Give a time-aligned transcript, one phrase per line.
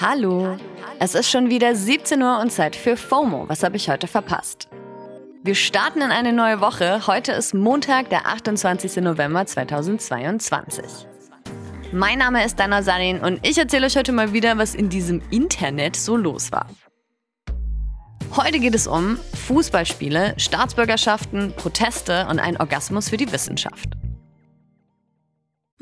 [0.00, 0.56] Hallo,
[0.98, 3.48] es ist schon wieder 17 Uhr und Zeit für FOMO.
[3.48, 4.68] Was habe ich heute verpasst?
[5.44, 7.06] Wir starten in eine neue Woche.
[7.06, 8.96] Heute ist Montag, der 28.
[8.96, 10.84] November 2022.
[11.92, 15.20] Mein Name ist Dana Salin und ich erzähle euch heute mal wieder, was in diesem
[15.30, 16.66] Internet so los war.
[18.34, 23.90] Heute geht es um Fußballspiele, Staatsbürgerschaften, Proteste und einen Orgasmus für die Wissenschaft.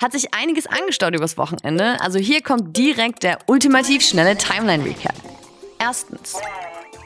[0.00, 5.14] Hat sich einiges angestaut übers Wochenende, also hier kommt direkt der ultimativ schnelle Timeline-Recap.
[5.78, 6.38] Erstens.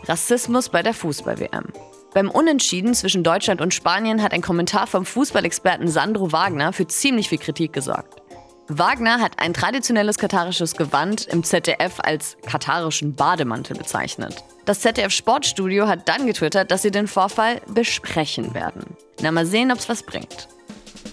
[0.07, 1.73] Rassismus bei der Fußball-WM.
[2.13, 7.29] Beim Unentschieden zwischen Deutschland und Spanien hat ein Kommentar vom Fußballexperten Sandro Wagner für ziemlich
[7.29, 8.23] viel Kritik gesorgt.
[8.69, 14.45] Wagner hat ein traditionelles katarisches Gewand im ZDF als katarischen Bademantel bezeichnet.
[14.67, 18.85] Das ZDF Sportstudio hat dann getwittert, dass sie den Vorfall besprechen werden.
[19.21, 20.49] Na, mal sehen, ob's was bringt.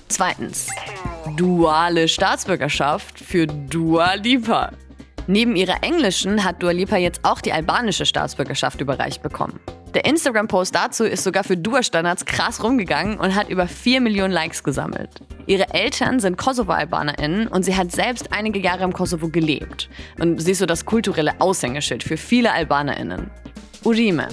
[0.08, 0.68] Zweitens
[1.36, 4.72] duale Staatsbürgerschaft für Dua Lipa.
[5.28, 9.60] Neben ihrer englischen hat Dua Lipa jetzt auch die albanische Staatsbürgerschaft überreicht bekommen.
[9.94, 14.64] Der Instagram-Post dazu ist sogar für Dua-Standards krass rumgegangen und hat über 4 Millionen Likes
[14.64, 15.10] gesammelt.
[15.48, 19.90] Ihre Eltern sind Kosovo-AlbanerInnen und sie hat selbst einige Jahre im Kosovo gelebt.
[20.20, 23.30] Und sie ist so das kulturelle Aushängeschild für viele AlbanerInnen.
[23.84, 24.28] Urime.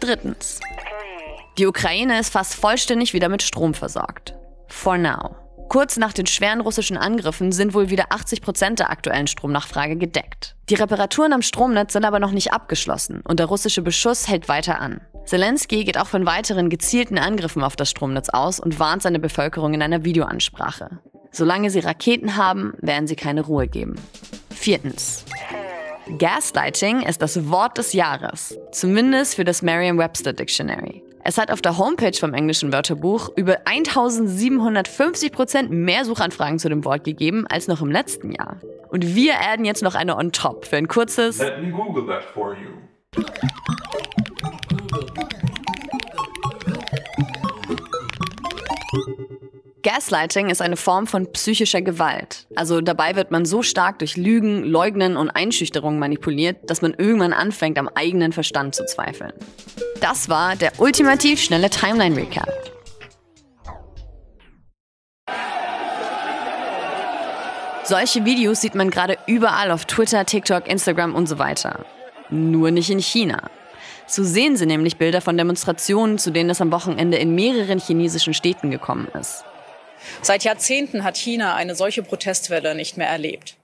[0.00, 0.60] Drittens.
[1.56, 4.34] Die Ukraine ist fast vollständig wieder mit Strom versorgt.
[4.68, 5.43] For now.
[5.68, 10.54] Kurz nach den schweren russischen Angriffen sind wohl wieder 80 Prozent der aktuellen Stromnachfrage gedeckt.
[10.68, 14.80] Die Reparaturen am Stromnetz sind aber noch nicht abgeschlossen und der russische Beschuss hält weiter
[14.80, 15.00] an.
[15.26, 19.74] Zelensky geht auch von weiteren gezielten Angriffen auf das Stromnetz aus und warnt seine Bevölkerung
[19.74, 21.00] in einer Videoansprache.
[21.32, 23.96] Solange sie Raketen haben, werden sie keine Ruhe geben.
[24.50, 25.24] Viertens.
[26.18, 31.02] Gaslighting ist das Wort des Jahres, zumindest für das Merriam-Webster Dictionary.
[31.26, 36.84] Es hat auf der Homepage vom englischen Wörterbuch über 1750 Prozent mehr Suchanfragen zu dem
[36.84, 38.60] Wort gegeben als noch im letzten Jahr.
[38.90, 42.24] Und wir adden jetzt noch eine on top für ein kurzes Let me Google that
[42.24, 42.72] for you.
[49.82, 52.46] Gaslighting ist eine Form von psychischer Gewalt.
[52.54, 57.32] Also dabei wird man so stark durch Lügen, Leugnen und Einschüchterung manipuliert, dass man irgendwann
[57.32, 59.32] anfängt, am eigenen Verstand zu zweifeln.
[60.00, 62.48] Das war der ultimativ schnelle Timeline Recap.
[67.84, 71.84] Solche Videos sieht man gerade überall auf Twitter, TikTok, Instagram und so weiter.
[72.30, 73.50] Nur nicht in China.
[74.06, 78.34] So sehen Sie nämlich Bilder von Demonstrationen, zu denen es am Wochenende in mehreren chinesischen
[78.34, 79.44] Städten gekommen ist.
[80.22, 83.56] Seit Jahrzehnten hat China eine solche Protestwelle nicht mehr erlebt.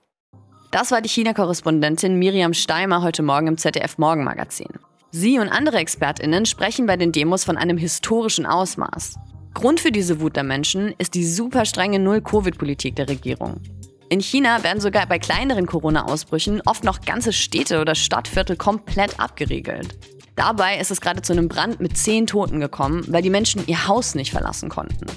[0.71, 4.69] Das war die China-Korrespondentin Miriam Steimer heute Morgen im ZDF Morgenmagazin.
[5.13, 9.15] Sie und andere ExpertInnen sprechen bei den Demos von einem historischen Ausmaß.
[9.53, 13.59] Grund für diese Wut der Menschen ist die super strenge Null-Covid-Politik der Regierung.
[14.07, 19.97] In China werden sogar bei kleineren Corona-Ausbrüchen oft noch ganze Städte oder Stadtviertel komplett abgeriegelt.
[20.37, 23.89] Dabei ist es gerade zu einem Brand mit zehn Toten gekommen, weil die Menschen ihr
[23.89, 25.07] Haus nicht verlassen konnten.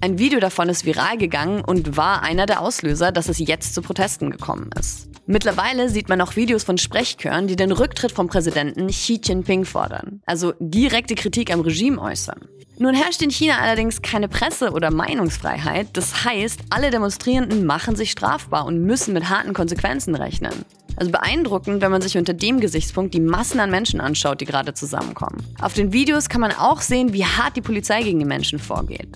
[0.00, 3.82] Ein Video davon ist viral gegangen und war einer der Auslöser, dass es jetzt zu
[3.82, 5.13] Protesten gekommen ist.
[5.26, 10.20] Mittlerweile sieht man auch Videos von Sprechchören, die den Rücktritt vom Präsidenten Xi Jinping fordern,
[10.26, 12.46] also direkte Kritik am Regime äußern.
[12.78, 18.10] Nun herrscht in China allerdings keine Presse- oder Meinungsfreiheit, das heißt, alle Demonstrierenden machen sich
[18.10, 20.66] strafbar und müssen mit harten Konsequenzen rechnen.
[20.96, 24.74] Also beeindruckend, wenn man sich unter dem Gesichtspunkt die Massen an Menschen anschaut, die gerade
[24.74, 25.42] zusammenkommen.
[25.60, 29.08] Auf den Videos kann man auch sehen, wie hart die Polizei gegen die Menschen vorgeht.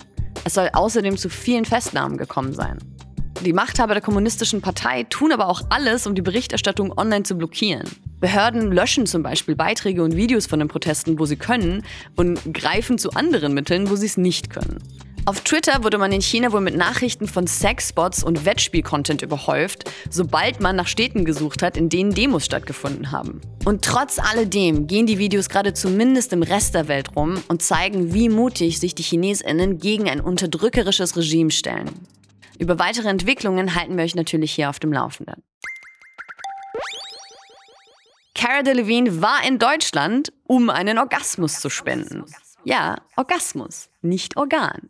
[0.43, 2.79] Es soll außerdem zu vielen Festnahmen gekommen sein.
[3.45, 7.87] Die Machthaber der kommunistischen Partei tun aber auch alles, um die Berichterstattung online zu blockieren.
[8.19, 11.85] Behörden löschen zum Beispiel Beiträge und Videos von den Protesten, wo sie können,
[12.17, 14.79] und greifen zu anderen Mitteln, wo sie es nicht können.
[15.25, 20.59] Auf Twitter wurde man in China wohl mit Nachrichten von Sexbots und Wettspiel-Content überhäuft, sobald
[20.59, 23.39] man nach Städten gesucht hat, in denen Demos stattgefunden haben.
[23.63, 28.13] Und trotz alledem gehen die Videos gerade zumindest im Rest der Welt rum und zeigen,
[28.13, 31.91] wie mutig sich die Chinesinnen gegen ein unterdrückerisches Regime stellen.
[32.59, 35.43] Über weitere Entwicklungen halten wir euch natürlich hier auf dem Laufenden.
[38.35, 42.25] Cara Delevingne war in Deutschland, um einen Orgasmus zu spenden.
[42.65, 44.89] Ja, Orgasmus, nicht Organ.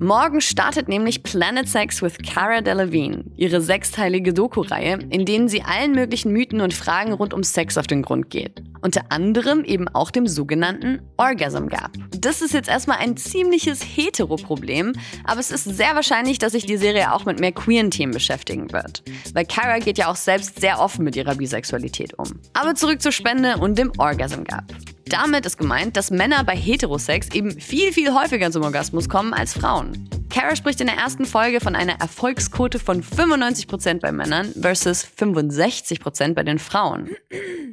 [0.00, 5.90] Morgen startet nämlich Planet Sex with Cara Delevingne, ihre sechsteilige Doku-Reihe, in denen sie allen
[5.90, 8.62] möglichen Mythen und Fragen rund um Sex auf den Grund geht.
[8.80, 11.90] Unter anderem eben auch dem sogenannten Orgasm Gap.
[12.16, 14.92] Das ist jetzt erstmal ein ziemliches Hetero-Problem,
[15.24, 18.72] aber es ist sehr wahrscheinlich, dass sich die Serie auch mit mehr queeren Themen beschäftigen
[18.72, 19.02] wird.
[19.34, 22.38] Weil Cara geht ja auch selbst sehr offen mit ihrer Bisexualität um.
[22.52, 24.64] Aber zurück zur Spende und dem Orgasm Gap.
[25.08, 29.54] Damit ist gemeint, dass Männer bei Heterosex eben viel, viel häufiger zum Orgasmus kommen als
[29.54, 30.08] Frauen.
[30.28, 36.34] Kara spricht in der ersten Folge von einer Erfolgsquote von 95% bei Männern versus 65%
[36.34, 37.08] bei den Frauen.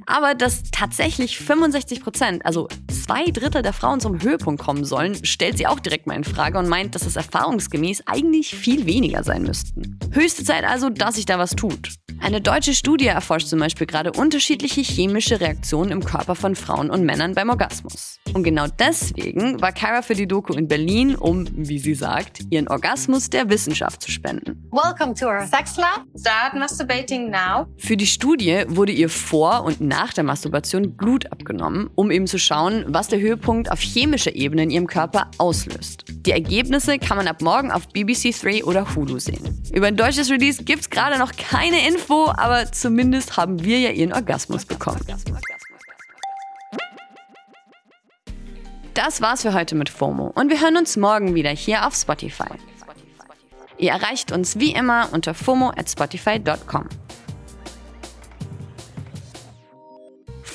[0.05, 5.67] Aber dass tatsächlich 65%, also zwei Drittel der Frauen zum Höhepunkt kommen sollen, stellt sie
[5.67, 9.99] auch direkt mal in Frage und meint, dass es erfahrungsgemäß eigentlich viel weniger sein müssten.
[10.11, 11.89] Höchste Zeit also, dass sich da was tut.
[12.21, 17.03] Eine deutsche Studie erforscht zum Beispiel gerade unterschiedliche chemische Reaktionen im Körper von Frauen und
[17.03, 18.19] Männern beim Orgasmus.
[18.33, 22.67] Und genau deswegen war Kara für die Doku in Berlin, um, wie sie sagt, ihren
[22.67, 24.67] Orgasmus der Wissenschaft zu spenden.
[24.71, 26.03] Welcome to our sex lab.
[26.17, 27.67] Start masturbating now.
[27.77, 32.39] Für die Studie wurde ihr vor und nach der Masturbation Blut abgenommen, um eben zu
[32.39, 36.04] schauen, was der Höhepunkt auf chemischer Ebene in ihrem Körper auslöst.
[36.25, 39.61] Die Ergebnisse kann man ab morgen auf BBC 3 oder Hulu sehen.
[39.71, 43.91] Über ein deutsches Release gibt es gerade noch keine Info, aber zumindest haben wir ja
[43.91, 45.01] ihren Orgasmus bekommen.
[48.95, 52.49] Das war's für heute mit FOMO und wir hören uns morgen wieder hier auf Spotify.
[53.77, 56.87] Ihr erreicht uns wie immer unter FOMO at Spotify.com.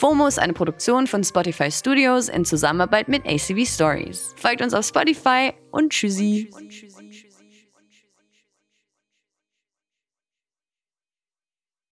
[0.01, 4.35] FOMO ist eine Produktion von Spotify Studios in Zusammenarbeit mit ACV Stories.
[4.37, 6.49] Folgt uns auf Spotify und tschüssi.